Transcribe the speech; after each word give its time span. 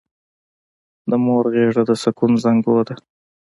د 1.09 1.11
مور 1.25 1.45
غېږه 1.53 1.83
د 1.89 1.91
سکون 2.03 2.31
زانګو 2.43 2.77
ده! 2.87 2.95